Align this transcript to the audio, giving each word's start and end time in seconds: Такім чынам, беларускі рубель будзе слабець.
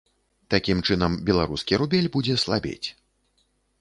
Такім 0.53 0.79
чынам, 0.87 1.17
беларускі 1.29 1.79
рубель 1.81 2.11
будзе 2.17 2.39
слабець. 2.45 2.87